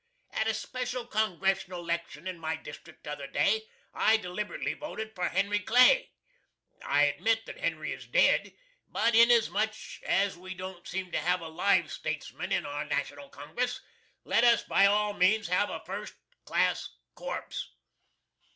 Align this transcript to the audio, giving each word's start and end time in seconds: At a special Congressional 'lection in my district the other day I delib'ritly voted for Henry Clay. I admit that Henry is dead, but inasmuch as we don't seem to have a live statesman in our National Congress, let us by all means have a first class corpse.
At 0.31 0.47
a 0.47 0.55
special 0.55 1.05
Congressional 1.05 1.83
'lection 1.85 2.25
in 2.25 2.39
my 2.39 2.55
district 2.55 3.03
the 3.03 3.11
other 3.11 3.27
day 3.27 3.65
I 3.93 4.17
delib'ritly 4.17 4.79
voted 4.79 5.13
for 5.13 5.29
Henry 5.29 5.59
Clay. 5.59 6.09
I 6.83 7.03
admit 7.03 7.45
that 7.45 7.59
Henry 7.59 7.93
is 7.93 8.07
dead, 8.07 8.53
but 8.89 9.13
inasmuch 9.13 9.75
as 10.03 10.35
we 10.35 10.55
don't 10.55 10.87
seem 10.87 11.11
to 11.11 11.19
have 11.19 11.41
a 11.41 11.47
live 11.49 11.91
statesman 11.91 12.51
in 12.51 12.65
our 12.65 12.83
National 12.85 13.29
Congress, 13.29 13.79
let 14.23 14.43
us 14.43 14.63
by 14.63 14.87
all 14.87 15.13
means 15.13 15.49
have 15.49 15.69
a 15.69 15.83
first 15.85 16.15
class 16.45 16.89
corpse. 17.13 17.69